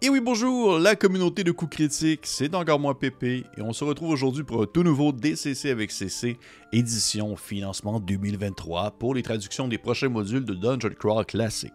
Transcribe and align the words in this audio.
Et 0.00 0.10
oui, 0.10 0.20
bonjour, 0.20 0.78
la 0.78 0.94
communauté 0.94 1.42
de 1.42 1.50
coups 1.50 1.74
critiques, 1.74 2.24
c'est 2.24 2.54
encore 2.54 2.78
moi 2.78 2.96
Pépé, 2.96 3.44
et 3.56 3.62
on 3.62 3.72
se 3.72 3.82
retrouve 3.82 4.10
aujourd'hui 4.10 4.44
pour 4.44 4.62
un 4.62 4.66
tout 4.66 4.84
nouveau 4.84 5.10
DCC 5.10 5.70
avec 5.70 5.90
CC, 5.90 6.38
édition 6.72 7.34
financement 7.34 7.98
2023, 7.98 8.92
pour 8.92 9.12
les 9.12 9.24
traductions 9.24 9.66
des 9.66 9.76
prochains 9.76 10.08
modules 10.08 10.44
de 10.44 10.54
Dungeon 10.54 10.94
Crawl 10.96 11.26
Classic. 11.26 11.72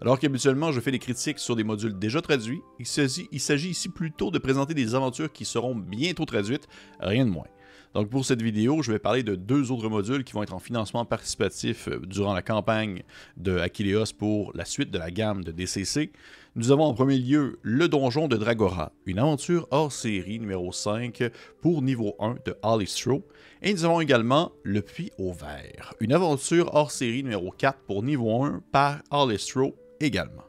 Alors 0.00 0.20
qu'habituellement 0.20 0.70
je 0.70 0.78
fais 0.78 0.92
des 0.92 1.00
critiques 1.00 1.40
sur 1.40 1.56
des 1.56 1.64
modules 1.64 1.98
déjà 1.98 2.22
traduits, 2.22 2.62
il 2.78 2.86
s'agit 2.86 3.70
ici 3.70 3.88
plutôt 3.88 4.30
de 4.30 4.38
présenter 4.38 4.74
des 4.74 4.94
aventures 4.94 5.32
qui 5.32 5.44
seront 5.44 5.74
bientôt 5.74 6.26
traduites, 6.26 6.68
rien 7.00 7.24
de 7.26 7.30
moins. 7.30 7.48
Donc 7.94 8.10
pour 8.10 8.24
cette 8.24 8.42
vidéo, 8.42 8.82
je 8.82 8.90
vais 8.90 8.98
parler 8.98 9.22
de 9.22 9.36
deux 9.36 9.70
autres 9.70 9.88
modules 9.88 10.24
qui 10.24 10.32
vont 10.32 10.42
être 10.42 10.54
en 10.54 10.58
financement 10.58 11.04
participatif 11.04 11.86
euh, 11.86 12.00
durant 12.00 12.34
la 12.34 12.42
campagne 12.42 13.04
de 13.36 13.56
Achilleos 13.56 14.12
pour 14.18 14.50
la 14.54 14.64
suite 14.64 14.90
de 14.90 14.98
la 14.98 15.12
gamme 15.12 15.44
de 15.44 15.52
DCC. 15.52 16.10
Nous 16.56 16.70
avons 16.70 16.84
en 16.84 16.94
premier 16.94 17.18
lieu 17.18 17.58
le 17.62 17.88
donjon 17.88 18.28
de 18.28 18.36
Dragora, 18.36 18.92
une 19.06 19.18
aventure 19.18 19.66
hors 19.72 19.90
série 19.90 20.38
numéro 20.38 20.70
5 20.70 21.24
pour 21.60 21.82
niveau 21.82 22.14
1 22.20 22.36
de 22.44 22.56
Alistro. 22.62 23.26
Et 23.60 23.72
nous 23.72 23.84
avons 23.84 24.00
également 24.00 24.52
le 24.62 24.80
Puits 24.80 25.10
au 25.18 25.32
Vert, 25.32 25.94
une 25.98 26.12
aventure 26.12 26.70
hors 26.72 26.92
série 26.92 27.24
numéro 27.24 27.50
4 27.50 27.80
pour 27.88 28.04
niveau 28.04 28.44
1 28.44 28.62
par 28.70 29.02
Alistro 29.10 29.74
également. 29.98 30.44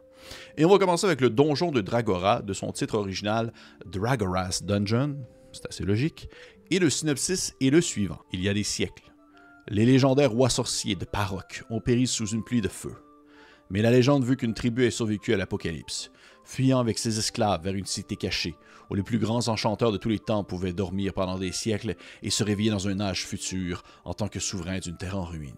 Et 0.57 0.65
on 0.65 0.69
va 0.69 0.77
commencer 0.77 1.07
avec 1.07 1.21
le 1.21 1.31
donjon 1.31 1.71
de 1.71 1.81
Dragora 1.81 2.43
de 2.43 2.53
son 2.53 2.71
titre 2.71 2.99
original 2.99 3.51
Dragora's 3.87 4.61
Dungeon, 4.61 5.17
c'est 5.53 5.65
assez 5.67 5.85
logique, 5.85 6.29
et 6.69 6.77
le 6.77 6.91
synopsis 6.91 7.55
est 7.59 7.71
le 7.71 7.81
suivant. 7.81 8.19
Il 8.31 8.43
y 8.43 8.49
a 8.49 8.53
des 8.53 8.63
siècles, 8.63 9.11
les 9.69 9.87
légendaires 9.87 10.31
rois 10.31 10.51
sorciers 10.51 10.93
de 10.95 11.05
Parok 11.05 11.63
ont 11.71 11.79
péri 11.79 12.05
sous 12.05 12.27
une 12.27 12.43
pluie 12.43 12.61
de 12.61 12.67
feu. 12.67 12.93
Mais 13.69 13.81
la 13.81 13.91
légende 13.91 14.23
veut 14.23 14.35
qu'une 14.35 14.53
tribu 14.53 14.85
ait 14.85 14.91
survécu 14.91 15.33
à 15.33 15.37
l'Apocalypse, 15.37 16.11
fuyant 16.43 16.79
avec 16.79 16.99
ses 16.99 17.17
esclaves 17.17 17.63
vers 17.63 17.73
une 17.73 17.85
cité 17.85 18.15
cachée, 18.15 18.55
où 18.89 18.95
les 18.95 19.03
plus 19.03 19.17
grands 19.17 19.47
enchanteurs 19.47 19.91
de 19.91 19.97
tous 19.97 20.09
les 20.09 20.19
temps 20.19 20.43
pouvaient 20.43 20.73
dormir 20.73 21.13
pendant 21.13 21.39
des 21.39 21.51
siècles 21.51 21.95
et 22.21 22.29
se 22.29 22.43
réveiller 22.43 22.71
dans 22.71 22.87
un 22.87 22.99
âge 22.99 23.25
futur 23.25 23.83
en 24.03 24.13
tant 24.13 24.27
que 24.27 24.39
souverain 24.39 24.79
d'une 24.79 24.97
terre 24.97 25.17
en 25.17 25.23
ruine. 25.23 25.53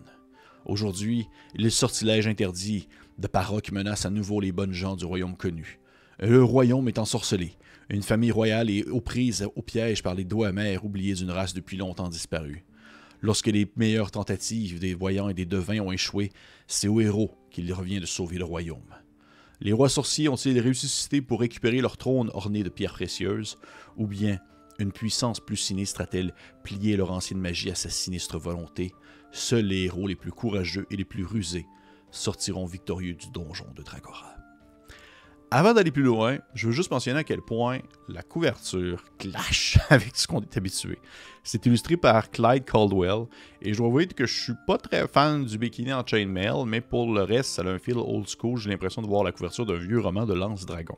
Aujourd'hui, 0.66 1.28
les 1.56 1.70
sortilèges 1.70 2.28
interdits 2.28 2.88
de 3.18 3.28
Parok 3.28 3.72
menacent 3.72 4.06
à 4.06 4.10
nouveau 4.10 4.40
les 4.40 4.52
bonnes 4.52 4.74
gens 4.74 4.96
du 4.96 5.06
royaume 5.06 5.36
connu. 5.36 5.80
Le 6.20 6.44
royaume 6.44 6.88
est 6.88 7.00
ensorcelé, 7.00 7.58
une 7.90 8.04
famille 8.04 8.32
royale 8.32 8.70
est 8.70 8.88
aux 8.88 9.02
prises 9.02 9.48
au 9.56 9.62
piège 9.62 10.04
par 10.04 10.14
les 10.14 10.26
doigts 10.26 10.50
amers 10.50 10.84
oubliés 10.84 11.14
d'une 11.14 11.32
race 11.32 11.54
depuis 11.54 11.78
longtemps 11.78 12.10
disparue. 12.10 12.66
Lorsque 13.22 13.48
les 13.48 13.72
meilleures 13.78 14.12
tentatives 14.12 14.80
des 14.80 14.94
voyants 14.94 15.30
et 15.30 15.34
des 15.34 15.46
devins 15.46 15.80
ont 15.80 15.92
échoué, 15.92 16.32
c'est 16.68 16.88
aux 16.88 17.02
héros 17.02 17.32
qu'il 17.52 17.72
revient 17.74 18.00
de 18.00 18.06
sauver 18.06 18.38
le 18.38 18.46
royaume. 18.46 18.96
Les 19.60 19.74
rois 19.74 19.90
sorciers 19.90 20.30
ont-ils 20.30 20.62
ressuscité 20.62 21.22
pour 21.22 21.40
récupérer 21.40 21.82
leur 21.82 21.98
trône 21.98 22.30
orné 22.34 22.64
de 22.64 22.70
pierres 22.70 22.94
précieuses, 22.94 23.58
ou 23.96 24.06
bien 24.06 24.40
une 24.80 24.92
puissance 24.92 25.40
plus 25.40 25.58
sinistre 25.58 26.02
a-t-elle 26.02 26.34
plié 26.64 26.96
leur 26.96 27.12
ancienne 27.12 27.40
magie 27.40 27.72
à 27.72 27.76
sa 27.76 27.90
sinistre 27.90 28.38
volonté? 28.38 28.94
Seuls 29.32 29.66
les 29.66 29.86
héros 29.86 30.08
les 30.08 30.16
plus 30.16 30.32
courageux 30.32 30.86
et 30.92 30.96
les 30.96 31.06
plus 31.06 31.26
rusés 31.26 31.66
sortiront 32.12 32.66
victorieux 32.66 33.16
du 33.16 33.30
donjon 33.32 33.68
de 33.76 33.82
Dragora. 33.82 34.37
Avant 35.50 35.74
d'aller 35.74 35.92
plus 35.92 36.04
loin, 36.04 36.40
je 36.56 36.68
veux 36.68 36.74
juste 36.74 36.92
mentionner 36.92 37.20
à 37.20 37.24
quel 37.24 37.42
point 37.42 37.80
la 38.10 38.22
couverture 38.22 39.02
clash 39.18 39.80
avec 39.90 40.12
ce 40.18 40.28
qu'on 40.28 40.42
est 40.42 40.58
habitué. 40.58 41.00
C'est 41.42 41.66
illustré 41.66 41.96
par 41.96 42.30
Clyde 42.30 42.66
Caldwell, 42.66 43.28
et 43.62 43.74
je 43.74 43.82
dois 43.82 44.04
dire 44.04 44.14
que 44.14 44.26
je 44.26 44.44
suis 44.44 44.54
pas 44.68 44.78
très 44.78 45.08
fan 45.08 45.46
du 45.46 45.58
bikini 45.58 45.94
en 45.94 46.06
chainmail, 46.06 46.66
mais 46.66 46.82
pour 46.82 47.14
le 47.14 47.24
reste, 47.24 47.52
ça 47.52 47.62
a 47.62 47.70
un 47.70 47.80
feel 47.80 47.98
old 47.98 48.28
school. 48.28 48.58
J'ai 48.58 48.70
l'impression 48.70 49.02
de 49.02 49.08
voir 49.08 49.24
la 49.24 49.32
couverture 49.32 49.66
d'un 49.66 49.78
vieux 49.78 50.02
roman 50.02 50.26
de 50.26 50.34
Lance 50.34 50.66
Dragon. 50.66 50.98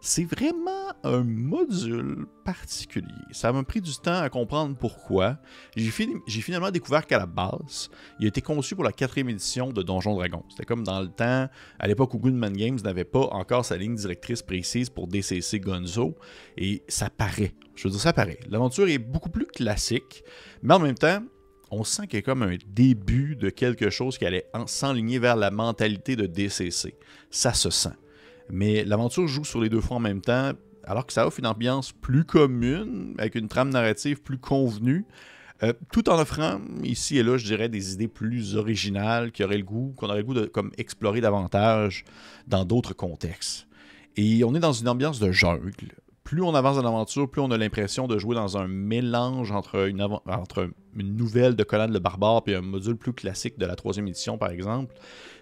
C'est 0.00 0.24
vraiment 0.24 0.94
un 1.04 1.22
module 1.22 2.26
particulier. 2.46 3.06
Ça 3.32 3.52
m'a 3.52 3.62
pris 3.62 3.82
du 3.82 3.92
temps 3.96 4.20
à 4.20 4.30
comprendre 4.30 4.74
pourquoi. 4.74 5.36
J'ai 5.76 5.90
finalement 5.90 6.70
découvert 6.70 7.06
qu'à 7.06 7.18
la 7.18 7.26
base, 7.26 7.90
il 8.18 8.24
a 8.24 8.28
été 8.28 8.40
conçu 8.40 8.74
pour 8.74 8.84
la 8.84 8.92
quatrième 8.92 9.28
édition 9.28 9.70
de 9.70 9.82
Donjon 9.82 10.14
Dragon. 10.14 10.42
C'était 10.48 10.64
comme 10.64 10.82
dans 10.82 11.00
le 11.00 11.08
temps, 11.08 11.48
à 11.78 11.86
l'époque 11.86 12.14
où 12.14 12.18
Goodman 12.18 12.54
Games 12.54 12.78
n'avait 12.82 13.04
pas 13.04 13.28
encore 13.32 13.66
sa 13.66 13.76
ligne 13.76 13.89
directrice 13.94 14.42
précise 14.42 14.90
pour 14.90 15.06
DCC 15.06 15.60
Gonzo, 15.60 16.16
et 16.56 16.82
ça 16.88 17.10
paraît. 17.10 17.54
Je 17.74 17.84
veux 17.84 17.90
dire, 17.90 18.00
ça 18.00 18.12
paraît. 18.12 18.38
L'aventure 18.48 18.88
est 18.88 18.98
beaucoup 18.98 19.30
plus 19.30 19.46
classique, 19.46 20.24
mais 20.62 20.74
en 20.74 20.78
même 20.78 20.94
temps, 20.94 21.22
on 21.70 21.84
sent 21.84 22.06
qu'il 22.08 22.18
y 22.18 22.18
a 22.18 22.22
comme 22.22 22.42
un 22.42 22.56
début 22.66 23.36
de 23.36 23.48
quelque 23.48 23.90
chose 23.90 24.18
qui 24.18 24.26
allait 24.26 24.46
s'enligner 24.66 25.18
vers 25.18 25.36
la 25.36 25.50
mentalité 25.50 26.16
de 26.16 26.26
DCC. 26.26 26.96
Ça 27.30 27.54
se 27.54 27.70
sent. 27.70 27.94
Mais 28.50 28.84
l'aventure 28.84 29.28
joue 29.28 29.44
sur 29.44 29.60
les 29.60 29.68
deux 29.68 29.80
fronts 29.80 29.96
en 29.96 30.00
même 30.00 30.20
temps, 30.20 30.52
alors 30.84 31.06
que 31.06 31.12
ça 31.12 31.26
offre 31.26 31.38
une 31.38 31.46
ambiance 31.46 31.92
plus 31.92 32.24
commune, 32.24 33.14
avec 33.18 33.36
une 33.36 33.48
trame 33.48 33.70
narrative 33.70 34.20
plus 34.22 34.38
convenue, 34.38 35.06
euh, 35.62 35.72
tout 35.92 36.08
en 36.08 36.18
offrant 36.18 36.60
ici 36.82 37.18
et 37.18 37.22
là, 37.22 37.36
je 37.36 37.44
dirais, 37.44 37.68
des 37.68 37.92
idées 37.92 38.08
plus 38.08 38.56
originales 38.56 39.30
qui 39.30 39.44
auraient 39.44 39.58
le 39.58 39.64
goût, 39.64 39.94
qu'on 39.96 40.06
aurait 40.06 40.18
le 40.18 40.24
goût 40.24 40.34
de 40.34 40.46
comme, 40.46 40.72
explorer 40.78 41.20
davantage 41.20 42.04
dans 42.46 42.64
d'autres 42.64 42.94
contextes. 42.94 43.66
Et 44.16 44.44
on 44.44 44.54
est 44.54 44.60
dans 44.60 44.72
une 44.72 44.88
ambiance 44.88 45.20
de 45.20 45.30
jungle. 45.30 45.72
Plus 46.24 46.42
on 46.42 46.54
avance 46.54 46.76
dans 46.76 46.82
l'aventure, 46.82 47.28
plus 47.30 47.40
on 47.40 47.50
a 47.50 47.56
l'impression 47.56 48.06
de 48.06 48.18
jouer 48.18 48.34
dans 48.34 48.56
un 48.56 48.68
mélange 48.68 49.50
entre 49.50 49.88
une, 49.88 50.02
entre 50.02 50.70
une 50.96 51.16
nouvelle 51.16 51.56
de 51.56 51.64
Conan 51.64 51.88
le 51.88 51.98
Barbare 51.98 52.42
et 52.46 52.54
un 52.54 52.60
module 52.60 52.96
plus 52.96 53.12
classique 53.12 53.58
de 53.58 53.66
la 53.66 53.74
troisième 53.74 54.06
édition, 54.06 54.38
par 54.38 54.50
exemple. 54.50 54.94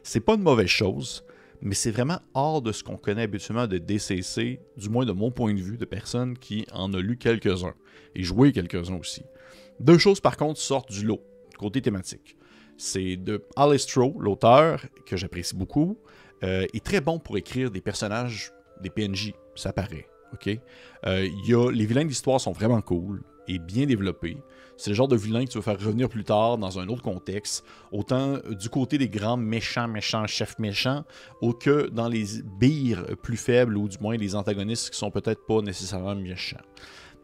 C'est 0.02 0.20
pas 0.20 0.34
une 0.34 0.42
mauvaise 0.42 0.68
chose 0.68 1.24
mais 1.60 1.74
c'est 1.74 1.90
vraiment 1.90 2.20
hors 2.34 2.62
de 2.62 2.72
ce 2.72 2.82
qu'on 2.82 2.96
connaît 2.96 3.22
habituellement 3.22 3.66
de 3.66 3.78
DCC, 3.78 4.60
du 4.76 4.88
moins 4.88 5.04
de 5.04 5.12
mon 5.12 5.30
point 5.30 5.54
de 5.54 5.60
vue, 5.60 5.76
de 5.76 5.84
personnes 5.84 6.38
qui 6.38 6.66
en 6.72 6.92
ont 6.92 6.98
lu 6.98 7.16
quelques-uns, 7.16 7.74
et 8.14 8.22
joué 8.22 8.52
quelques-uns 8.52 8.96
aussi. 8.96 9.22
Deux 9.80 9.98
choses 9.98 10.20
par 10.20 10.36
contre 10.36 10.60
sortent 10.60 10.90
du 10.90 11.04
lot, 11.04 11.20
côté 11.58 11.82
thématique. 11.82 12.36
C'est 12.76 13.16
de 13.16 13.44
Alistro, 13.56 14.16
l'auteur, 14.20 14.84
que 15.04 15.16
j'apprécie 15.16 15.56
beaucoup, 15.56 15.98
euh, 16.44 16.66
est 16.72 16.84
très 16.84 17.00
bon 17.00 17.18
pour 17.18 17.36
écrire 17.36 17.70
des 17.70 17.80
personnages, 17.80 18.52
des 18.82 18.90
PNJ, 18.90 19.32
ça 19.54 19.72
paraît. 19.72 20.06
ok? 20.32 20.58
Euh, 21.06 21.28
y 21.46 21.54
a, 21.54 21.70
les 21.70 21.86
vilains 21.86 22.04
d'histoire 22.04 22.40
sont 22.40 22.52
vraiment 22.52 22.80
cool 22.80 23.22
et 23.46 23.58
bien 23.58 23.86
développés. 23.86 24.36
C'est 24.76 24.90
le 24.90 24.96
genre 24.96 25.08
de 25.08 25.16
vilain 25.16 25.44
que 25.44 25.50
tu 25.50 25.58
vas 25.58 25.62
faire 25.62 25.80
revenir 25.80 26.08
plus 26.08 26.22
tard 26.22 26.58
dans 26.58 26.78
un 26.78 26.86
autre 26.88 27.02
contexte, 27.02 27.64
autant 27.90 28.38
du 28.50 28.68
côté 28.68 28.98
des 28.98 29.08
grands 29.08 29.36
méchants, 29.36 29.88
méchants, 29.88 30.26
chefs 30.26 30.58
méchants, 30.58 31.04
ou 31.42 31.52
que 31.52 31.88
dans 31.88 32.08
les 32.08 32.24
bires 32.60 33.04
plus 33.22 33.36
faibles, 33.36 33.76
ou 33.76 33.88
du 33.88 33.96
moins 34.00 34.16
les 34.16 34.36
antagonistes 34.36 34.90
qui 34.90 34.98
sont 34.98 35.10
peut-être 35.10 35.46
pas 35.46 35.62
nécessairement 35.62 36.14
méchants. 36.14 36.60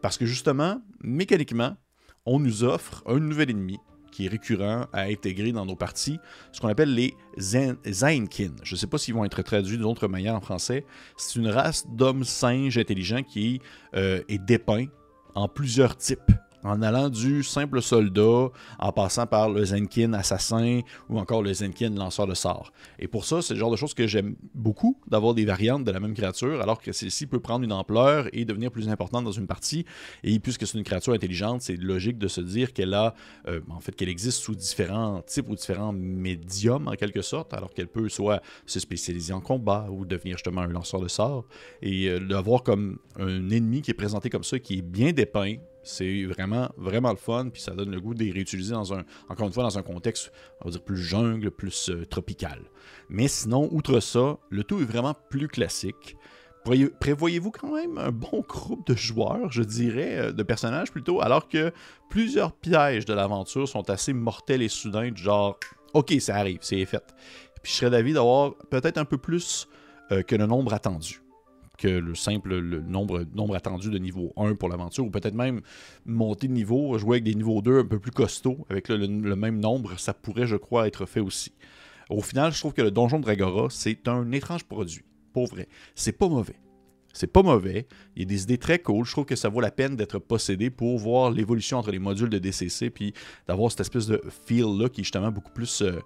Parce 0.01 0.17
que 0.17 0.25
justement, 0.25 0.81
mécaniquement, 1.01 1.77
on 2.25 2.39
nous 2.39 2.63
offre 2.63 3.03
un 3.05 3.19
nouvel 3.19 3.51
ennemi 3.51 3.77
qui 4.15 4.27
est 4.27 4.29
récurrent 4.29 4.87
à 4.93 5.01
intégrer 5.01 5.51
dans 5.51 5.65
nos 5.65 5.75
parties, 5.75 6.19
ce 6.53 6.61
qu'on 6.61 6.69
appelle 6.69 6.93
les 6.93 7.15
Zainkin. 7.37 8.51
Je 8.63 8.73
ne 8.73 8.77
sais 8.77 8.87
pas 8.87 8.97
s'ils 8.97 9.13
vont 9.13 9.25
être 9.25 9.41
traduits 9.41 9.77
d'autres 9.77 10.07
manières 10.07 10.35
en 10.35 10.41
français. 10.41 10.85
C'est 11.17 11.37
une 11.37 11.49
race 11.49 11.85
d'hommes 11.89 12.23
singes 12.23 12.77
intelligents 12.77 13.23
qui 13.23 13.59
euh, 13.93 14.21
est 14.29 14.37
dépeint 14.37 14.85
en 15.35 15.49
plusieurs 15.49 15.97
types 15.97 16.31
en 16.65 16.81
allant 16.81 17.09
du 17.09 17.43
simple 17.43 17.81
soldat, 17.81 18.49
en 18.79 18.91
passant 18.91 19.27
par 19.27 19.49
le 19.49 19.63
Zenkin 19.63 20.13
assassin 20.13 20.81
ou 21.09 21.19
encore 21.19 21.43
le 21.43 21.53
Zenkin 21.53 21.91
lanceur 21.91 22.25
de 22.25 22.33
sorts. 22.33 22.71
Et 22.99 23.07
pour 23.07 23.25
ça, 23.25 23.41
c'est 23.41 23.53
le 23.53 23.59
genre 23.59 23.71
de 23.71 23.75
choses 23.75 23.93
que 23.93 24.07
j'aime 24.07 24.35
beaucoup, 24.53 24.99
d'avoir 25.07 25.35
des 25.35 25.45
variantes 25.45 25.83
de 25.83 25.91
la 25.91 25.99
même 25.99 26.15
créature, 26.15 26.61
alors 26.61 26.81
que 26.81 26.91
celle-ci 26.91 27.27
peut 27.27 27.39
prendre 27.39 27.63
une 27.63 27.71
ampleur 27.71 28.27
et 28.33 28.45
devenir 28.45 28.71
plus 28.71 28.89
importante 28.89 29.23
dans 29.23 29.31
une 29.31 29.47
partie. 29.47 29.85
Et 30.23 30.39
puisque 30.39 30.65
c'est 30.65 30.77
une 30.77 30.83
créature 30.83 31.13
intelligente, 31.13 31.61
c'est 31.61 31.77
logique 31.77 32.17
de 32.17 32.27
se 32.27 32.41
dire 32.41 32.73
qu'elle 32.73 32.95
a, 32.95 33.13
euh, 33.47 33.61
en 33.69 33.79
fait, 33.79 33.95
qu'elle 33.95 34.09
existe 34.09 34.41
sous 34.41 34.55
différents 34.55 35.21
types 35.21 35.47
ou 35.47 35.55
différents 35.55 35.93
médiums 35.93 36.87
en 36.87 36.93
quelque 36.93 37.21
sorte, 37.21 37.53
alors 37.53 37.73
qu'elle 37.73 37.87
peut 37.87 38.09
soit 38.09 38.41
se 38.65 38.79
spécialiser 38.79 39.33
en 39.33 39.41
combat 39.41 39.87
ou 39.91 40.05
devenir 40.05 40.37
justement 40.37 40.61
un 40.61 40.67
lanceur 40.67 40.99
de 40.99 41.07
sorts. 41.07 41.45
Et 41.83 42.09
euh, 42.09 42.19
d'avoir 42.19 42.63
comme 42.63 42.97
un 43.19 43.49
ennemi 43.51 43.83
qui 43.83 43.91
est 43.91 43.95
présenté 43.95 44.31
comme 44.31 44.43
ça, 44.43 44.57
qui 44.57 44.79
est 44.79 44.81
bien 44.81 45.11
dépeint, 45.11 45.57
c'est 45.85 46.25
vraiment, 46.25 46.69
vraiment 46.77 47.11
le 47.11 47.17
fun, 47.17 47.49
puis 47.53 47.61
ça 47.61 47.71
donne 47.71 47.91
le 47.91 48.01
goût 48.01 48.13
de 48.13 48.23
les 48.23 48.31
réutiliser 48.31 48.73
dans 48.73 48.93
un, 48.93 49.05
encore 49.29 49.47
une 49.47 49.53
fois, 49.53 49.63
dans 49.63 49.77
un 49.77 49.83
contexte, 49.83 50.31
on 50.61 50.65
va 50.65 50.71
dire, 50.71 50.81
plus 50.81 50.97
jungle, 50.97 51.51
plus 51.51 51.89
euh, 51.89 52.05
tropical. 52.05 52.59
Mais 53.07 53.27
sinon, 53.27 53.69
outre 53.71 53.99
ça, 53.99 54.37
le 54.49 54.63
tout 54.63 54.81
est 54.81 54.85
vraiment 54.85 55.15
plus 55.29 55.47
classique. 55.47 56.17
Prévoyez-vous 56.99 57.51
quand 57.51 57.75
même 57.75 57.99
un 57.99 58.11
bon 58.11 58.43
groupe 58.47 58.87
de 58.87 58.95
joueurs, 58.95 59.51
je 59.51 59.61
dirais, 59.61 60.17
euh, 60.17 60.31
de 60.31 60.43
personnages 60.43 60.91
plutôt, 60.91 61.21
alors 61.21 61.47
que 61.47 61.71
plusieurs 62.09 62.51
pièges 62.51 63.05
de 63.05 63.13
l'aventure 63.13 63.69
sont 63.69 63.87
assez 63.91 64.13
mortels 64.13 64.63
et 64.63 64.69
soudains, 64.69 65.11
du 65.11 65.21
genre, 65.21 65.59
ok, 65.93 66.15
ça 66.19 66.35
arrive, 66.37 66.59
c'est 66.61 66.83
fait. 66.85 67.13
Puis 67.61 67.71
je 67.71 67.77
serais 67.77 67.91
d'avis 67.91 68.13
d'avoir 68.13 68.55
peut-être 68.71 68.97
un 68.97 69.05
peu 69.05 69.17
plus 69.17 69.67
euh, 70.11 70.23
que 70.23 70.35
le 70.35 70.47
nombre 70.47 70.73
attendu 70.73 71.21
que 71.77 71.87
le 71.87 72.15
simple 72.15 72.59
nombre, 72.59 73.25
nombre 73.33 73.55
attendu 73.55 73.89
de 73.89 73.97
niveau 73.97 74.33
1 74.37 74.55
pour 74.55 74.69
l'aventure, 74.69 75.05
ou 75.05 75.09
peut-être 75.09 75.35
même 75.35 75.61
monter 76.05 76.47
de 76.47 76.53
niveau, 76.53 76.97
jouer 76.97 77.15
avec 77.15 77.23
des 77.23 77.35
niveaux 77.35 77.61
2 77.61 77.79
un 77.79 77.85
peu 77.85 77.99
plus 77.99 78.11
costauds, 78.11 78.65
avec 78.69 78.89
le, 78.89 79.35
même 79.35 79.59
nombre, 79.59 79.99
ça 79.99 80.13
pourrait, 80.13 80.47
je 80.47 80.55
crois, 80.55 80.87
être 80.87 81.05
fait 81.05 81.19
aussi. 81.19 81.53
Au 82.09 82.21
final, 82.21 82.53
je 82.53 82.59
trouve 82.59 82.73
que 82.73 82.81
le 82.81 82.91
Donjon 82.91 83.19
de 83.19 83.23
Dragora, 83.23 83.67
c'est 83.69 84.07
un 84.07 84.31
étrange 84.31 84.63
produit. 84.63 85.03
Pour 85.33 85.47
vrai. 85.47 85.67
C'est 85.95 86.13
pas 86.13 86.29
mauvais. 86.29 86.55
C'est 87.11 87.27
pas 87.27 87.41
mauvais. 87.41 87.87
Il 88.15 88.23
y 88.23 88.25
a 88.25 88.27
des 88.27 88.43
idées 88.43 88.57
très 88.57 88.79
cool. 88.79 89.05
Je 89.05 89.11
trouve 89.11 89.25
que 89.25 89.35
ça 89.35 89.49
vaut 89.49 89.61
la 89.61 89.71
peine 89.71 89.95
d'être 89.95 90.19
possédé 90.19 90.69
pour 90.69 90.97
voir 90.97 91.31
l'évolution 91.31 91.77
entre 91.77 91.91
les 91.91 91.99
modules 91.99 92.29
de 92.29 92.39
DCC 92.39 92.89
puis 92.89 93.13
d'avoir 93.47 93.71
cette 93.71 93.81
espèce 93.81 94.05
de 94.07 94.21
feel-là 94.45 94.89
qui 94.89 95.01
est 95.01 95.03
justement 95.03 95.31
beaucoup 95.31 95.51
plus. 95.51 95.81
Euh, 95.81 95.99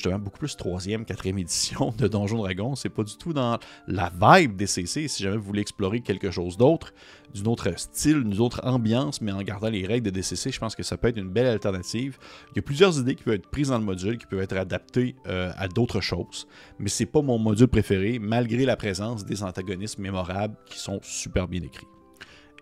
justement 0.00 0.18
beaucoup 0.18 0.38
plus 0.38 0.56
troisième, 0.56 1.04
quatrième 1.04 1.38
édition 1.38 1.92
de 1.98 2.08
Donjon 2.08 2.38
Dragon. 2.38 2.74
C'est 2.74 2.88
pas 2.88 3.04
du 3.04 3.16
tout 3.16 3.34
dans 3.34 3.58
la 3.86 4.10
vibe 4.10 4.56
DCC. 4.56 5.08
Si 5.08 5.22
jamais 5.22 5.36
vous 5.36 5.42
voulez 5.42 5.60
explorer 5.60 6.00
quelque 6.00 6.30
chose 6.30 6.56
d'autre, 6.56 6.94
d'une 7.34 7.48
autre 7.48 7.70
style, 7.78 8.24
d'une 8.24 8.40
autre 8.40 8.62
ambiance, 8.64 9.20
mais 9.20 9.30
en 9.30 9.42
gardant 9.42 9.68
les 9.68 9.86
règles 9.86 10.06
de 10.06 10.10
DCC, 10.10 10.52
je 10.52 10.58
pense 10.58 10.74
que 10.74 10.82
ça 10.82 10.96
peut 10.96 11.08
être 11.08 11.18
une 11.18 11.28
belle 11.28 11.46
alternative. 11.46 12.18
Il 12.52 12.56
y 12.56 12.58
a 12.60 12.62
plusieurs 12.62 12.98
idées 12.98 13.14
qui 13.14 13.24
peuvent 13.24 13.34
être 13.34 13.50
prises 13.50 13.68
dans 13.68 13.78
le 13.78 13.84
module, 13.84 14.16
qui 14.16 14.26
peuvent 14.26 14.40
être 14.40 14.56
adaptées 14.56 15.16
euh, 15.26 15.52
à 15.56 15.68
d'autres 15.68 16.00
choses, 16.00 16.48
mais 16.78 16.88
c'est 16.88 17.06
pas 17.06 17.20
mon 17.20 17.38
module 17.38 17.68
préféré, 17.68 18.18
malgré 18.18 18.64
la 18.64 18.76
présence 18.76 19.26
des 19.26 19.42
antagonistes 19.42 19.98
mémorables 19.98 20.56
qui 20.64 20.78
sont 20.78 20.98
super 21.02 21.46
bien 21.46 21.62
écrits. 21.62 21.86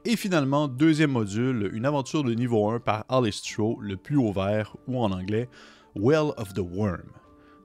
Et 0.05 0.17
finalement, 0.17 0.67
deuxième 0.67 1.13
module, 1.13 1.71
une 1.73 1.87
aventure 1.87 2.25
de 2.25 2.35
niveau 2.35 2.69
1 2.69 2.81
par 2.81 3.05
Alistro, 3.09 3.79
le 3.81 3.97
plus 3.97 4.17
haut 4.17 4.33
vert, 4.33 4.77
ou 4.89 5.01
en 5.01 5.13
anglais, 5.13 5.49
Well 5.95 6.33
of 6.37 6.55
the 6.55 6.61
Worm. 6.61 7.11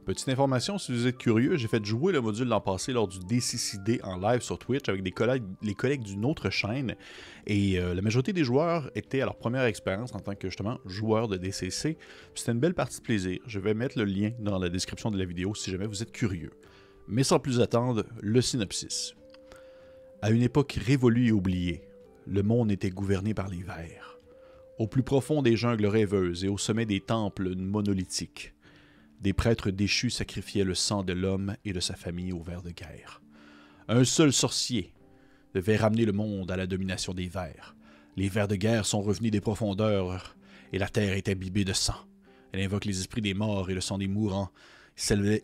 Petite 0.06 0.28
information, 0.28 0.78
si 0.78 0.92
vous 0.92 1.08
êtes 1.08 1.18
curieux, 1.18 1.56
j'ai 1.56 1.70
fait 1.70 1.84
jouer 1.86 2.12
le 2.12 2.20
module 2.20 2.50
l'an 2.50 2.60
passé 2.60 2.92
lors 2.92 3.08
du 3.08 3.20
DCCD 3.20 4.02
en 4.04 4.18
live 4.18 4.42
sur 4.42 4.60
Twitch 4.60 4.90
avec 4.90 5.02
des 5.02 5.12
collègues, 5.12 5.44
les 5.62 5.76
collègues 5.76 6.04
d'une 6.04 6.26
autre 6.26 6.50
chaîne. 6.50 6.96
Et 7.48 7.80
euh, 7.80 7.94
la 7.94 8.02
majorité 8.02 8.34
des 8.34 8.44
joueurs 8.44 8.92
étaient 8.96 9.22
à 9.22 9.26
leur 9.26 9.38
première 9.38 9.64
expérience 9.64 10.14
en 10.14 10.20
tant 10.20 10.36
que 10.36 10.50
justement 10.50 10.78
joueur 10.86 11.30
de 11.30 11.38
DCC. 11.38 11.98
C'était 12.36 12.52
une 12.52 12.60
belle 12.60 12.74
partie 12.74 12.98
de 12.98 13.04
plaisir. 13.04 13.40
Je 13.48 13.60
vais 13.60 13.74
mettre 13.74 13.98
le 13.98 14.04
lien 14.04 14.32
dans 14.40 14.60
la 14.60 14.68
description 14.68 15.10
de 15.10 15.18
la 15.18 15.24
vidéo 15.24 15.56
si 15.56 15.72
jamais 15.72 15.88
vous 15.88 16.04
êtes 16.04 16.12
curieux. 16.12 16.52
Mais 17.08 17.24
sans 17.24 17.40
plus 17.40 17.62
attendre, 17.62 18.06
le 18.22 18.42
synopsis. 18.42 19.16
À 20.22 20.32
une 20.32 20.42
époque 20.42 20.78
révolue 20.86 21.28
et 21.28 21.32
oubliée, 21.32 21.82
le 22.28 22.44
monde 22.44 22.74
était 22.74 22.90
gouverné 22.90 23.34
par 23.34 23.48
les. 23.48 23.64
Au 24.80 24.88
plus 24.88 25.04
profond 25.04 25.42
des 25.42 25.56
jungles 25.56 25.86
rêveuses 25.86 26.44
et 26.44 26.50
au 26.50 26.58
sommet 26.58 26.86
des 26.86 27.00
temples 27.00 27.56
monolithiques, 27.56 28.54
des 29.24 29.34
prêtres 29.34 29.72
déchus 29.72 30.10
sacrifiaient 30.10 30.66
le 30.66 30.76
sang 30.76 31.02
de 31.02 31.14
l'homme 31.14 31.56
et 31.64 31.72
de 31.72 31.80
sa 31.80 31.96
famille 31.96 32.34
au 32.34 32.42
ver 32.42 32.62
de 32.62 32.72
guerre. 32.72 33.22
Un 33.88 34.04
seul 34.04 34.34
sorcier 34.34 34.94
devait 35.56 35.78
ramener 35.78 36.04
le 36.04 36.12
monde 36.12 36.52
à 36.52 36.58
la 36.58 36.68
domination 36.68 37.14
des 37.14 37.30
vers. 37.30 37.76
Les 38.18 38.28
vers 38.28 38.50
de 38.50 38.56
guerre 38.56 38.86
sont 38.86 39.02
revenus 39.02 39.32
des 39.32 39.40
profondeurs 39.40 40.36
et 40.74 40.78
la 40.78 40.90
terre 40.90 41.14
est 41.14 41.30
imbibée 41.30 41.64
de 41.64 41.72
sang. 41.72 41.96
Elle 42.52 42.62
invoque 42.62 42.86
les 42.86 43.00
esprits 43.00 43.22
des 43.22 43.34
morts 43.34 43.70
et 43.70 43.74
le 43.74 43.82
sang 43.82 43.98
des 43.98 44.08
mourants. 44.08 44.52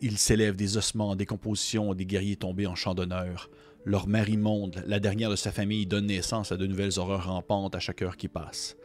Il 0.02 0.18
s'élève 0.18 0.56
des 0.56 0.76
ossements 0.76 1.10
en 1.10 1.16
décomposition 1.16 1.94
des 1.94 2.06
guerriers 2.06 2.36
tombés 2.36 2.66
en 2.66 2.74
champ 2.74 2.94
d'honneur. 2.94 3.50
Leur 3.86 4.06
mère 4.06 4.28
immonde, 4.28 4.84
la 4.86 5.00
dernière 5.00 5.30
de 5.30 5.36
sa 5.36 5.52
famille, 5.52 5.86
donne 5.86 6.06
naissance 6.06 6.52
à 6.52 6.58
de 6.58 6.66
nouvelles 6.66 6.98
horreurs 6.98 7.26
rampantes 7.26 7.74
à 7.74 7.80
chaque 7.80 8.02
heure 8.02 8.18
qui 8.18 8.28
passe. 8.28 8.76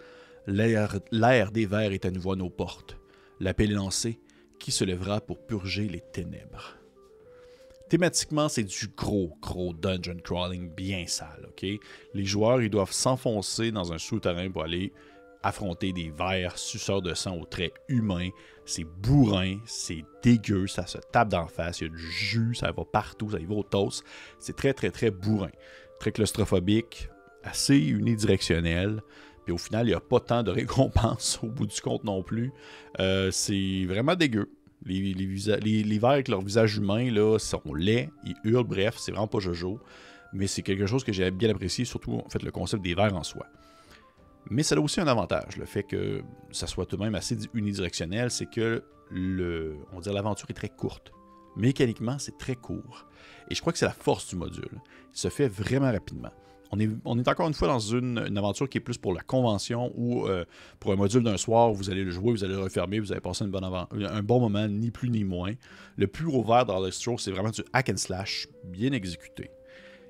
L'air 0.48 1.52
des 1.52 1.66
vers 1.66 1.92
est 1.92 2.06
à 2.06 2.12
nouveau 2.12 2.32
à 2.32 2.36
nos 2.38 2.50
portes. 2.50 2.98
L'appel 3.42 3.72
est 3.72 3.76
lancé, 3.76 4.20
qui 4.60 4.72
se 4.72 4.84
lèvera 4.84 5.22
pour 5.22 5.40
purger 5.46 5.88
les 5.88 6.02
ténèbres. 6.02 6.78
Thématiquement, 7.90 8.50
c'est 8.50 8.64
du 8.64 8.88
gros, 8.88 9.38
gros 9.42 9.74
dungeon 9.74 10.18
crawling 10.24 10.70
bien 10.70 11.06
sale, 11.06 11.48
ok? 11.48 11.66
Les 12.14 12.26
joueurs, 12.26 12.62
ils 12.62 12.70
doivent 12.70 12.92
s'enfoncer 12.92 13.72
dans 13.72 13.94
un 13.94 14.00
souterrain 14.00 14.50
pour 14.50 14.64
aller 14.64 14.92
affronter 15.44 15.94
des 15.94 16.10
vers 16.10 16.58
suceurs 16.58 17.04
de 17.04 17.14
sang 17.14 17.38
au 17.38 17.46
trait 17.46 17.72
humain. 17.88 18.30
C'est 18.66 18.84
bourrin, 18.84 19.60
c'est 19.68 20.04
dégueu, 20.24 20.66
ça 20.66 20.88
se 20.88 20.98
tape 21.12 21.30
d'en 21.30 21.48
face, 21.48 21.82
il 21.82 21.84
y 21.84 21.88
a 21.88 21.90
du 21.92 22.12
jus, 22.12 22.56
ça 22.56 22.72
va 22.72 22.84
partout, 22.84 23.30
ça 23.30 23.40
y 23.40 23.46
va 23.46 23.54
au 23.54 23.64
toast. 23.64 24.04
C'est 24.40 24.56
très, 24.56 24.74
très, 24.74 24.90
très 24.90 25.12
bourrin. 25.12 25.52
Très 26.00 26.12
claustrophobique, 26.12 27.10
assez 27.44 27.78
unidirectionnel. 27.78 29.04
Puis 29.46 29.54
au 29.54 29.58
final, 29.58 29.86
il 29.86 29.90
n'y 29.90 29.96
a 29.96 30.00
pas 30.00 30.20
tant 30.20 30.44
de 30.44 30.52
récompenses 30.52 31.40
au 31.44 31.48
bout 31.48 31.68
du 31.68 31.80
compte 31.80 32.04
non 32.04 32.24
plus. 32.24 32.52
Euh, 33.00 33.32
c'est 33.32 33.86
vraiment 33.86 34.16
dégueu. 34.16 34.52
Les, 34.86 35.14
les, 35.14 36.00
verts 36.00 36.12
avec 36.12 36.28
leur 36.28 36.42
visage 36.42 36.78
humain 36.78 37.10
là, 37.12 37.40
sont 37.40 37.74
laids, 37.74 38.10
ils 38.24 38.36
hurlent, 38.44 38.68
bref, 38.68 38.98
c'est 39.00 39.12
vraiment 39.12 39.28
pas 39.28 39.40
jojo. 39.40 39.80
Mais 40.34 40.48
c'est 40.48 40.62
quelque 40.62 40.86
chose 40.86 41.04
que 41.04 41.14
j'ai 41.14 41.32
bien 41.32 41.50
apprécié, 41.50 41.86
surtout 41.86 42.14
en 42.14 42.30
fait 42.30 42.44
le 42.44 42.52
concept 42.52 42.84
des 42.84 42.94
verts 42.94 43.16
en 43.16 43.24
soi. 43.24 43.46
Mais 44.50 44.62
ça 44.62 44.76
a 44.76 44.80
aussi 44.80 45.00
un 45.00 45.08
avantage, 45.08 45.58
le 45.58 45.66
fait 45.66 45.84
que 45.84 46.22
ça 46.52 46.68
soit 46.68 46.86
tout 46.86 46.98
de 46.98 47.04
même 47.04 47.16
assez 47.16 47.38
unidirectionnel, 47.54 48.30
c'est 48.30 48.46
que 48.46 48.84
le, 49.10 49.78
on 49.94 50.00
dirait 50.02 50.14
l'aventure 50.14 50.50
est 50.50 50.54
très 50.54 50.70
courte. 50.70 51.12
Mécaniquement, 51.56 52.20
c'est 52.20 52.38
très 52.38 52.56
court. 52.56 53.08
Et 53.50 53.56
je 53.56 53.62
crois 53.62 53.74
que 53.74 53.80
c'est 53.80 53.86
la 53.86 53.92
force 53.92 54.28
du 54.28 54.36
module. 54.36 54.82
Il 55.14 55.18
se 55.18 55.30
fait 55.30 55.48
vraiment 55.48 55.92
rapidement. 55.92 56.32
On 56.72 56.80
est, 56.80 57.28
encore 57.28 57.48
une 57.48 57.54
fois 57.54 57.68
dans 57.68 57.80
une, 57.80 58.38
aventure 58.38 58.68
qui 58.68 58.78
est 58.78 58.82
plus 58.82 58.98
pour 58.98 59.14
la 59.14 59.22
convention 59.22 59.92
ou 59.96 60.26
euh, 60.26 60.46
pour 60.80 60.92
un 60.92 60.96
module 60.96 61.24
d'un 61.24 61.38
soir, 61.38 61.72
vous 61.72 61.90
allez 61.90 62.04
le 62.04 62.12
jouer, 62.12 62.32
vous 62.32 62.44
allez 62.44 62.54
le 62.54 62.62
refermer, 62.62 63.00
vous 63.00 63.12
allez 63.12 63.22
passer 63.22 63.46
une 63.46 63.52
bonne 63.52 63.64
un 63.64 64.24
bon 64.24 64.40
moment, 64.40 64.68
ni 64.68 64.92
plus 64.92 65.10
ni 65.10 65.24
moins. 65.24 65.54
Le 65.98 66.08
plus 66.08 66.26
ouvert 66.26 66.66
dans 66.66 66.90
stroke, 66.92 67.22
c'est 67.22 67.32
vraiment 67.32 67.52
du 67.52 67.62
hack 67.74 67.90
and 67.90 67.98
slash 67.98 68.48
bien 68.64 68.92
exécuté. 68.92 69.50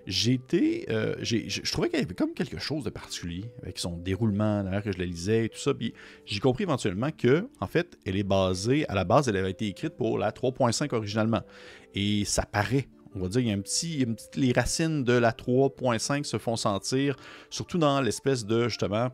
J'ai 0.08 0.34
été. 0.34 0.86
Euh, 0.90 1.16
je 1.22 1.72
trouvais 1.72 1.90
qu'il 1.90 2.00
y 2.00 2.04
avait 2.04 2.14
comme 2.14 2.34
quelque 2.34 2.60
chose 2.60 2.84
de 2.84 2.92
particulier 2.92 3.46
avec 3.64 3.80
son 3.80 3.98
déroulement, 3.98 4.62
l'air 4.62 4.84
que 4.84 4.92
je 4.92 5.00
la 5.00 5.06
lisais 5.06 5.46
et 5.46 5.50
tout 5.50 5.58
ça. 5.58 5.74
Puis 5.74 5.94
j'ai 6.26 6.40
compris 6.40 6.64
éventuellement 6.64 7.10
que, 7.12 7.48
en 7.60 7.68
fait, 7.68 7.98
elle 8.06 8.16
est 8.16 8.24
basée, 8.24 8.88
à 8.88 8.94
la 8.94 9.04
base, 9.04 9.28
elle 9.28 9.38
avait 9.38 9.52
été 9.52 9.68
écrite 9.68 9.96
pour 9.96 10.20
la 10.20 10.32
3.5 10.32 10.94
originalement. 10.94 11.42
Et 11.96 12.24
ça 12.26 12.46
paraît 12.46 12.88
on 13.16 13.20
va 13.20 13.30
dire, 13.30 13.42
il 13.42 13.48
y 13.48 13.52
a 13.52 13.54
un 13.54 13.62
petit, 13.62 14.06
les 14.36 14.52
racines 14.52 15.04
de 15.04 15.14
la 15.14 15.32
3.5 15.32 16.24
se 16.26 16.38
font 16.38 16.56
sentir, 16.56 17.16
surtout 17.50 17.78
dans 17.78 18.02
l'espèce 18.02 18.46
de, 18.46 18.68
justement, 18.68 19.10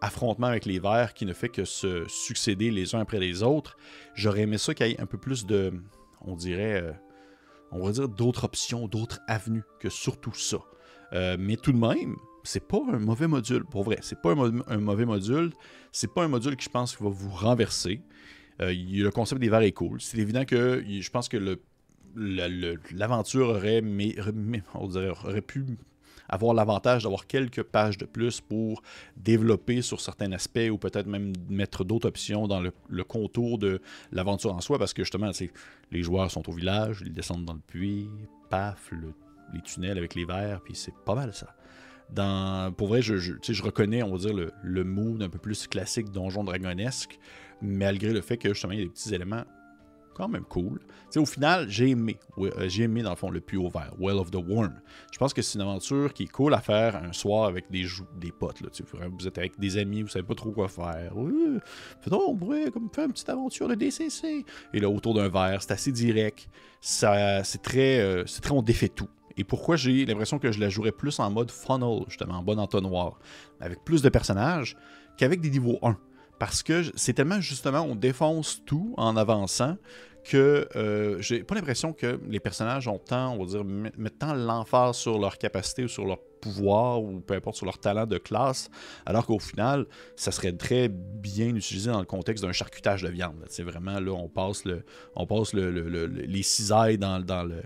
affrontement 0.00 0.46
avec 0.46 0.64
les 0.64 0.78
verts 0.78 1.14
qui 1.14 1.26
ne 1.26 1.32
fait 1.32 1.48
que 1.48 1.64
se 1.64 2.04
succéder 2.08 2.70
les 2.70 2.94
uns 2.94 3.00
après 3.00 3.18
les 3.18 3.42
autres. 3.42 3.76
J'aurais 4.14 4.42
aimé 4.42 4.56
ça 4.58 4.74
qu'il 4.74 4.86
y 4.86 4.92
ait 4.92 5.00
un 5.00 5.06
peu 5.06 5.18
plus 5.18 5.46
de, 5.46 5.72
on 6.22 6.36
dirait, 6.36 6.82
euh, 6.82 6.92
on 7.72 7.84
va 7.84 7.92
dire, 7.92 8.08
d'autres 8.08 8.44
options, 8.44 8.86
d'autres 8.88 9.20
avenues 9.26 9.64
que 9.80 9.90
surtout 9.90 10.34
ça. 10.34 10.58
Euh, 11.12 11.36
mais 11.38 11.56
tout 11.56 11.72
de 11.72 11.78
même, 11.78 12.16
c'est 12.44 12.66
pas 12.66 12.80
un 12.92 12.98
mauvais 12.98 13.26
module, 13.26 13.64
pour 13.64 13.82
vrai. 13.82 13.98
C'est 14.00 14.20
pas 14.20 14.32
un, 14.32 14.78
mauvais 14.78 15.04
module. 15.04 15.52
C'est 15.92 16.12
pas 16.12 16.24
un 16.24 16.28
module 16.28 16.56
qui, 16.56 16.64
je 16.64 16.70
pense, 16.70 17.00
va 17.00 17.08
vous 17.08 17.30
renverser. 17.30 18.00
Euh, 18.60 18.72
le 18.72 19.10
concept 19.10 19.40
des 19.40 19.48
verts 19.48 19.62
est 19.62 19.72
cool. 19.72 20.00
C'est 20.00 20.18
évident 20.18 20.44
que 20.44 20.84
je 20.86 21.10
pense 21.10 21.28
que 21.28 21.36
le 21.36 21.60
l'aventure 22.16 23.48
aurait, 23.48 23.82
pu 25.42 25.64
avoir 26.28 26.54
l'avantage 26.54 27.02
d'avoir 27.02 27.26
quelques 27.26 27.62
pages 27.62 27.98
de 27.98 28.04
plus 28.04 28.40
pour 28.40 28.82
développer 29.16 29.82
sur 29.82 30.00
certains 30.00 30.32
aspects 30.32 30.68
ou 30.70 30.78
peut-être 30.78 31.06
même 31.06 31.32
mettre 31.48 31.84
d'autres 31.84 32.08
options 32.08 32.46
dans 32.46 32.60
le, 32.60 33.04
contour 33.04 33.58
de 33.58 33.80
l'aventure 34.12 34.54
en 34.54 34.60
soi 34.60 34.78
parce 34.78 34.94
que 34.94 35.02
justement, 35.02 35.30
les 35.90 36.02
joueurs 36.02 36.30
sont 36.30 36.48
au 36.48 36.52
village, 36.52 37.02
ils 37.04 37.12
descendent 37.12 37.44
dans 37.44 37.54
le 37.54 37.60
puits, 37.66 38.08
paf, 38.48 38.90
les 39.52 39.60
tunnels 39.62 39.98
avec 39.98 40.14
les 40.14 40.24
verres, 40.24 40.60
puis 40.62 40.74
c'est 40.74 40.94
pas 41.04 41.14
mal 41.14 41.34
ça. 41.34 41.54
Dans, 42.10 42.72
pour 42.72 42.88
vrai, 42.88 43.02
je, 43.02 43.16
je, 43.16 43.62
reconnais, 43.62 44.02
on 44.02 44.10
va 44.10 44.18
dire, 44.18 44.34
le, 44.34 44.52
le 44.62 44.84
mood 44.84 45.22
un 45.22 45.28
peu 45.28 45.38
plus 45.38 45.68
classique 45.68 46.10
donjon 46.10 46.42
dragonesque, 46.42 47.18
malgré 47.62 48.12
le 48.12 48.20
fait 48.20 48.36
que 48.36 48.48
justement, 48.48 48.72
il 48.72 48.78
y 48.80 48.82
a 48.82 48.84
des 48.84 48.90
petits 48.90 49.14
éléments 49.14 49.44
quand 50.20 50.28
même 50.28 50.44
cool. 50.44 50.80
au 51.16 51.24
final, 51.24 51.68
j'ai 51.68 51.88
aimé. 51.88 52.18
Euh, 52.38 52.68
j'ai 52.68 52.84
aimé, 52.84 53.02
dans 53.02 53.10
le 53.10 53.16
fond, 53.16 53.30
le 53.30 53.40
puits 53.40 53.56
ouvert, 53.56 53.92
Well 53.98 54.18
of 54.18 54.30
the 54.30 54.36
Worm. 54.36 54.80
Je 55.12 55.18
pense 55.18 55.32
que 55.32 55.40
c'est 55.40 55.54
une 55.54 55.62
aventure 55.62 56.12
qui 56.12 56.24
est 56.24 56.30
cool 56.30 56.52
à 56.52 56.60
faire 56.60 56.96
un 56.96 57.12
soir 57.12 57.48
avec 57.48 57.70
des, 57.70 57.86
des 58.18 58.30
potes. 58.30 58.60
Là, 58.60 58.68
vous 59.10 59.26
êtes 59.26 59.38
avec 59.38 59.58
des 59.58 59.78
amis, 59.78 60.02
vous 60.02 60.08
savez 60.08 60.26
pas 60.26 60.34
trop 60.34 60.50
quoi 60.50 60.68
faire. 60.68 61.12
on 61.16 62.36
pourrait 62.36 62.70
comme, 62.70 62.90
faire 62.94 63.06
une 63.06 63.12
petite 63.12 63.30
aventure 63.30 63.66
de 63.68 63.74
DCC. 63.74 64.44
Et 64.74 64.80
là, 64.80 64.90
autour 64.90 65.14
d'un 65.14 65.28
verre, 65.28 65.62
c'est 65.62 65.72
assez 65.72 65.92
direct. 65.92 66.48
C'est 66.80 67.62
très, 67.62 68.00
euh, 68.00 68.26
c'est 68.26 68.42
très, 68.42 68.52
on 68.52 68.62
défait 68.62 68.88
tout. 68.88 69.08
Et 69.38 69.44
pourquoi 69.44 69.76
j'ai 69.76 70.04
l'impression 70.04 70.38
que 70.38 70.52
je 70.52 70.60
la 70.60 70.68
jouerais 70.68 70.92
plus 70.92 71.18
en 71.18 71.30
mode 71.30 71.50
funnel, 71.50 72.04
justement, 72.08 72.34
en 72.34 72.42
bon 72.42 72.58
entonnoir, 72.58 73.18
avec 73.58 73.84
plus 73.84 74.02
de 74.02 74.10
personnages 74.10 74.76
qu'avec 75.16 75.40
des 75.40 75.50
niveaux 75.50 75.78
1 75.82 75.96
parce 76.40 76.62
que 76.62 76.82
c'est 76.96 77.12
tellement 77.12 77.40
justement 77.40 77.82
on 77.82 77.94
défonce 77.94 78.62
tout 78.64 78.94
en 78.96 79.16
avançant 79.16 79.76
que 80.24 80.68
euh, 80.76 81.20
j'ai 81.20 81.42
pas 81.42 81.54
l'impression 81.54 81.92
que 81.92 82.20
les 82.28 82.40
personnages 82.40 82.88
ont 82.88 82.98
tant, 82.98 83.34
on 83.34 83.44
va 83.44 83.46
dire, 83.46 83.64
mettent 83.64 84.18
tant 84.18 84.34
l'emphase 84.34 84.96
sur 84.96 85.18
leur 85.18 85.38
capacité 85.38 85.84
ou 85.84 85.88
sur 85.88 86.04
leur 86.04 86.18
pouvoir 86.40 87.02
ou 87.02 87.20
peu 87.20 87.34
importe 87.34 87.56
sur 87.56 87.66
leur 87.66 87.78
talent 87.78 88.06
de 88.06 88.18
classe, 88.18 88.70
alors 89.06 89.26
qu'au 89.26 89.38
final, 89.38 89.86
ça 90.16 90.32
serait 90.32 90.52
très 90.52 90.88
bien 90.88 91.54
utilisé 91.54 91.90
dans 91.90 92.00
le 92.00 92.06
contexte 92.06 92.44
d'un 92.44 92.52
charcutage 92.52 93.02
de 93.02 93.08
viande. 93.08 93.44
C'est 93.48 93.62
vraiment 93.62 94.00
là, 94.00 94.12
on 94.12 94.28
passe 94.28 94.64
le, 94.64 94.84
on 95.14 95.26
passe 95.26 95.52
le, 95.52 95.70
les 96.06 96.42
cisailles 96.42 96.98
dans, 96.98 97.20
dans 97.20 97.44
le 97.44 97.62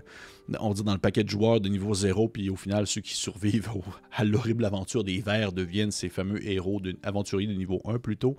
on 0.59 0.73
dit 0.73 0.83
dans 0.83 0.93
le 0.93 0.99
paquet 0.99 1.23
de 1.23 1.29
joueurs 1.29 1.59
de 1.59 1.69
niveau 1.69 1.93
0, 1.93 2.29
puis 2.29 2.49
au 2.49 2.55
final, 2.55 2.85
ceux 2.85 3.01
qui 3.01 3.15
survivent 3.15 3.69
à 4.11 4.23
l'horrible 4.23 4.65
aventure 4.65 5.03
des 5.03 5.19
vers 5.19 5.51
deviennent 5.51 5.91
ces 5.91 6.09
fameux 6.09 6.45
héros 6.47 6.79
de, 6.79 6.91
de 6.91 7.53
niveau 7.53 7.81
1 7.85 7.99
plutôt. 7.99 8.37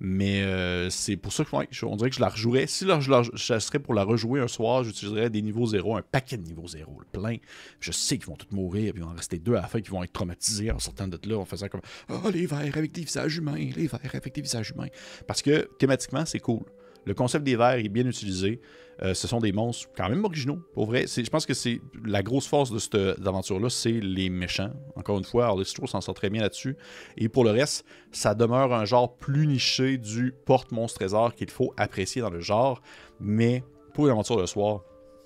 Mais 0.00 0.42
euh, 0.42 0.88
c'est 0.90 1.16
pour 1.16 1.32
ça 1.32 1.44
que 1.44 1.84
on 1.84 1.96
dirait 1.96 2.10
que 2.10 2.16
je 2.16 2.20
la 2.20 2.28
rejouerais. 2.28 2.66
Si 2.66 2.84
je, 2.84 3.10
la, 3.10 3.60
serais 3.60 3.78
pour 3.78 3.94
la 3.94 4.04
rejouer 4.04 4.40
un 4.40 4.48
soir, 4.48 4.84
j'utiliserais 4.84 5.30
des 5.30 5.42
niveaux 5.42 5.66
0, 5.66 5.96
un 5.96 6.02
paquet 6.02 6.36
de 6.36 6.44
niveaux 6.44 6.68
0, 6.68 7.00
plein. 7.12 7.36
Je 7.80 7.92
sais 7.92 8.18
qu'ils 8.18 8.26
vont 8.26 8.36
tous 8.36 8.54
mourir, 8.54 8.92
puis 8.92 9.02
il 9.02 9.04
va 9.04 9.10
en 9.10 9.16
rester 9.16 9.38
deux 9.38 9.54
à 9.54 9.62
la 9.62 9.66
fin 9.66 9.77
qui 9.80 9.90
vont 9.90 10.02
être 10.02 10.12
traumatisés 10.12 10.70
en 10.70 10.78
sortant 10.78 11.08
de 11.08 11.18
là, 11.28 11.38
en 11.38 11.44
faisant 11.44 11.68
comme 11.68 11.80
Oh, 12.08 12.30
les 12.30 12.46
vers 12.46 12.58
avec 12.58 12.92
des 12.92 13.02
visages 13.02 13.36
humains, 13.36 13.56
les 13.56 13.86
vers 13.86 14.00
avec 14.12 14.34
des 14.34 14.42
visages 14.42 14.70
humains. 14.70 14.88
Parce 15.26 15.42
que 15.42 15.68
thématiquement, 15.78 16.24
c'est 16.26 16.40
cool. 16.40 16.64
Le 17.08 17.14
concept 17.14 17.44
des 17.44 17.56
vers 17.56 17.72
est 17.72 17.88
bien 17.88 18.06
utilisé. 18.06 18.60
Euh, 19.02 19.14
ce 19.14 19.28
sont 19.28 19.38
des 19.38 19.52
monstres 19.52 19.88
quand 19.96 20.08
même 20.10 20.24
originaux, 20.24 20.58
pour 20.74 20.86
vrai. 20.86 21.06
Je 21.06 21.30
pense 21.30 21.46
que 21.46 21.54
c'est 21.54 21.80
la 22.04 22.22
grosse 22.22 22.46
force 22.46 22.70
de 22.70 22.78
cette 22.78 22.96
aventure-là, 23.26 23.70
c'est 23.70 23.92
les 23.92 24.28
méchants. 24.28 24.72
Encore 24.96 25.16
une 25.18 25.24
fois, 25.24 25.46
Arlistro 25.46 25.86
s'en 25.86 26.00
sort 26.00 26.14
très 26.14 26.28
bien 26.28 26.42
là-dessus. 26.42 26.76
Et 27.16 27.30
pour 27.30 27.44
le 27.44 27.50
reste, 27.50 27.86
ça 28.12 28.34
demeure 28.34 28.74
un 28.74 28.84
genre 28.84 29.16
plus 29.16 29.46
niché 29.46 29.96
du 29.96 30.34
porte-monstre-trésor 30.44 31.34
qu'il 31.34 31.50
faut 31.50 31.72
apprécier 31.76 32.20
dans 32.20 32.30
le 32.30 32.40
genre. 32.40 32.82
Mais 33.20 33.64
pour 33.94 34.06
une 34.06 34.12
aventure 34.12 34.36
de 34.36 34.46
soir, 34.46 34.82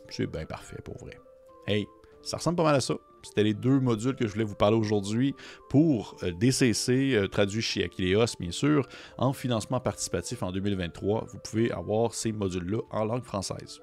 c'est 0.08 0.26
bien 0.26 0.44
parfait, 0.44 0.78
pour 0.84 0.98
vrai. 0.98 1.18
Hey, 1.66 1.86
ça 2.22 2.36
ressemble 2.36 2.56
pas 2.56 2.64
mal 2.64 2.76
à 2.76 2.80
ça. 2.80 2.94
C'était 3.22 3.44
les 3.44 3.54
deux 3.54 3.80
modules 3.80 4.16
que 4.16 4.26
je 4.26 4.32
voulais 4.32 4.44
vous 4.44 4.54
parler 4.54 4.76
aujourd'hui 4.76 5.34
pour 5.68 6.16
euh, 6.22 6.32
DCC, 6.32 7.14
euh, 7.14 7.28
traduit 7.28 7.62
chez 7.62 7.84
Aquileos, 7.84 8.26
bien 8.38 8.50
sûr, 8.50 8.86
en 9.18 9.32
financement 9.32 9.80
participatif 9.80 10.42
en 10.42 10.52
2023. 10.52 11.26
Vous 11.30 11.38
pouvez 11.38 11.70
avoir 11.72 12.14
ces 12.14 12.32
modules-là 12.32 12.80
en 12.90 13.04
langue 13.04 13.24
française. 13.24 13.80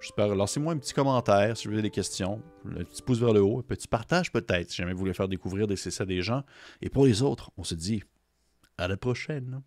J'espère. 0.00 0.34
Lancez-moi 0.34 0.72
un 0.72 0.78
petit 0.78 0.94
commentaire 0.94 1.56
si 1.56 1.68
vous 1.68 1.74
avez 1.74 1.82
des 1.82 1.90
questions. 1.90 2.42
Un 2.64 2.84
petit 2.84 3.02
pouce 3.02 3.18
vers 3.18 3.34
le 3.34 3.42
haut, 3.42 3.58
un 3.58 3.62
petit 3.62 3.88
partage 3.88 4.32
peut-être 4.32 4.70
si 4.70 4.76
jamais 4.76 4.92
vous 4.92 4.98
voulez 5.00 5.12
faire 5.12 5.28
découvrir 5.28 5.66
DCC 5.66 6.02
à 6.02 6.06
des 6.06 6.22
gens. 6.22 6.42
Et 6.80 6.88
pour 6.88 7.04
les 7.04 7.22
autres, 7.22 7.50
on 7.58 7.64
se 7.64 7.74
dit 7.74 8.02
à 8.78 8.88
la 8.88 8.96
prochaine. 8.96 9.62